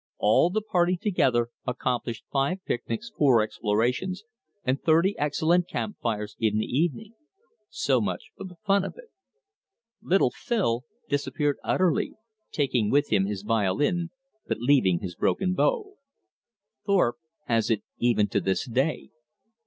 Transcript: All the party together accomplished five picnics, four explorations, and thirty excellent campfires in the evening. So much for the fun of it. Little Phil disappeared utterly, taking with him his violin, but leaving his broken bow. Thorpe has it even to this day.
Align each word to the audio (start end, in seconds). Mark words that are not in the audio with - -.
All 0.17 0.49
the 0.49 0.63
party 0.63 0.97
together 0.97 1.49
accomplished 1.67 2.25
five 2.31 2.65
picnics, 2.65 3.11
four 3.15 3.43
explorations, 3.43 4.23
and 4.63 4.81
thirty 4.81 5.15
excellent 5.19 5.67
campfires 5.67 6.35
in 6.39 6.57
the 6.57 6.65
evening. 6.65 7.13
So 7.69 8.01
much 8.01 8.31
for 8.35 8.45
the 8.45 8.55
fun 8.65 8.83
of 8.83 8.95
it. 8.97 9.11
Little 10.01 10.31
Phil 10.31 10.85
disappeared 11.07 11.57
utterly, 11.63 12.15
taking 12.51 12.89
with 12.89 13.09
him 13.13 13.27
his 13.27 13.43
violin, 13.43 14.09
but 14.47 14.57
leaving 14.59 15.01
his 15.01 15.13
broken 15.13 15.53
bow. 15.53 15.93
Thorpe 16.83 17.17
has 17.45 17.69
it 17.69 17.83
even 17.99 18.27
to 18.29 18.41
this 18.41 18.67
day. 18.67 19.11